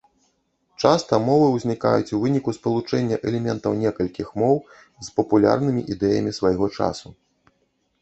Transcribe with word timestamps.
Часта 0.83 1.19
мовы 1.27 1.47
узнікаюць 1.57 2.13
у 2.17 2.21
выніку 2.23 2.55
спалучэння 2.59 3.21
элементаў 3.33 3.79
некалькіх 3.85 4.27
моў 4.43 4.55
з 4.81 5.07
папулярнымі 5.21 5.81
ідэямі 5.93 6.31
свайго 6.43 6.65
часу. 6.77 7.07